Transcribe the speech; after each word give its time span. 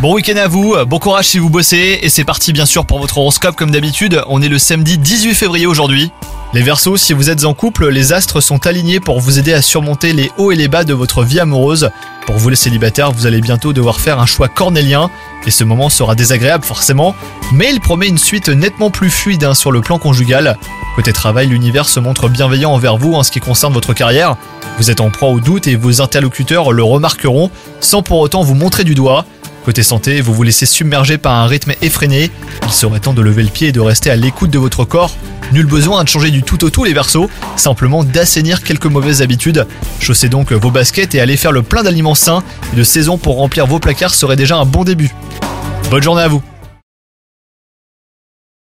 Bon 0.00 0.12
week-end 0.12 0.36
à 0.36 0.48
vous, 0.48 0.74
bon 0.86 0.98
courage 0.98 1.28
si 1.28 1.38
vous 1.38 1.50
bossez, 1.50 2.00
et 2.02 2.08
c'est 2.08 2.24
parti 2.24 2.52
bien 2.52 2.66
sûr 2.66 2.84
pour 2.84 2.98
votre 2.98 3.18
horoscope 3.18 3.54
comme 3.54 3.70
d'habitude, 3.70 4.20
on 4.26 4.42
est 4.42 4.48
le 4.48 4.58
samedi 4.58 4.98
18 4.98 5.34
février 5.34 5.66
aujourd'hui. 5.66 6.10
Les 6.52 6.62
Verseaux, 6.62 6.96
si 6.96 7.12
vous 7.12 7.30
êtes 7.30 7.44
en 7.44 7.54
couple, 7.54 7.90
les 7.90 8.12
astres 8.12 8.40
sont 8.40 8.66
alignés 8.66 8.98
pour 8.98 9.20
vous 9.20 9.38
aider 9.38 9.52
à 9.52 9.62
surmonter 9.62 10.12
les 10.12 10.32
hauts 10.36 10.50
et 10.50 10.56
les 10.56 10.66
bas 10.66 10.82
de 10.82 10.94
votre 10.94 11.22
vie 11.22 11.38
amoureuse. 11.38 11.90
Pour 12.26 12.38
vous 12.38 12.48
les 12.48 12.56
célibataires, 12.56 13.12
vous 13.12 13.26
allez 13.26 13.40
bientôt 13.40 13.72
devoir 13.72 14.00
faire 14.00 14.18
un 14.18 14.26
choix 14.26 14.48
cornélien, 14.48 15.10
et 15.46 15.52
ce 15.52 15.62
moment 15.62 15.90
sera 15.90 16.16
désagréable 16.16 16.64
forcément, 16.64 17.14
mais 17.52 17.70
il 17.72 17.80
promet 17.80 18.08
une 18.08 18.18
suite 18.18 18.48
nettement 18.48 18.90
plus 18.90 19.10
fluide 19.10 19.44
hein, 19.44 19.54
sur 19.54 19.70
le 19.70 19.80
plan 19.80 19.98
conjugal. 19.98 20.58
Côté 20.96 21.12
travail, 21.12 21.46
l'univers 21.46 21.88
se 21.88 22.00
montre 22.00 22.28
bienveillant 22.28 22.72
envers 22.72 22.96
vous 22.96 23.14
en 23.14 23.22
ce 23.22 23.30
qui 23.30 23.38
concerne 23.38 23.72
votre 23.72 23.94
carrière. 23.94 24.36
Vous 24.78 24.92
êtes 24.92 25.00
en 25.00 25.10
proie 25.10 25.30
au 25.30 25.40
doute 25.40 25.66
et 25.66 25.74
vos 25.74 26.00
interlocuteurs 26.00 26.70
le 26.70 26.84
remarqueront 26.84 27.50
sans 27.80 28.02
pour 28.02 28.20
autant 28.20 28.42
vous 28.42 28.54
montrer 28.54 28.84
du 28.84 28.94
doigt. 28.94 29.24
Côté 29.64 29.82
santé, 29.82 30.20
vous 30.20 30.32
vous 30.32 30.44
laissez 30.44 30.66
submerger 30.66 31.18
par 31.18 31.34
un 31.34 31.48
rythme 31.48 31.72
effréné. 31.82 32.30
Il 32.62 32.70
serait 32.70 33.00
temps 33.00 33.12
de 33.12 33.20
lever 33.20 33.42
le 33.42 33.48
pied 33.48 33.68
et 33.68 33.72
de 33.72 33.80
rester 33.80 34.08
à 34.08 34.14
l'écoute 34.14 34.50
de 34.50 34.58
votre 34.58 34.84
corps. 34.84 35.10
Nul 35.52 35.66
besoin 35.66 36.04
de 36.04 36.08
changer 36.08 36.30
du 36.30 36.44
tout 36.44 36.64
au 36.64 36.70
tout 36.70 36.84
les 36.84 36.92
versos, 36.92 37.28
simplement 37.56 38.04
d'assainir 38.04 38.62
quelques 38.62 38.86
mauvaises 38.86 39.20
habitudes. 39.20 39.66
Chaussez 39.98 40.28
donc 40.28 40.52
vos 40.52 40.70
baskets 40.70 41.14
et 41.16 41.20
allez 41.20 41.36
faire 41.36 41.52
le 41.52 41.62
plein 41.62 41.82
d'aliments 41.82 42.14
sains 42.14 42.44
et 42.72 42.76
de 42.76 42.84
saison 42.84 43.18
pour 43.18 43.36
remplir 43.36 43.66
vos 43.66 43.80
placards 43.80 44.14
serait 44.14 44.36
déjà 44.36 44.56
un 44.58 44.64
bon 44.64 44.84
début. 44.84 45.12
Bonne 45.90 46.02
journée 46.02 46.22
à 46.22 46.28
vous 46.28 46.42